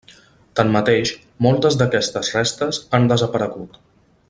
Tanmateix, 0.59 1.11
moltes 1.47 1.77
d’aquestes 1.81 2.33
restes 2.39 2.81
han 2.99 3.07
desaparegut. 3.13 3.79